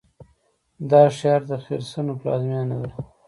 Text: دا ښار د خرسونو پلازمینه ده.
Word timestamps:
دا 0.89 1.01
ښار 1.17 1.41
د 1.49 1.51
خرسونو 1.63 2.13
پلازمینه 2.21 2.75
ده. 2.81 2.89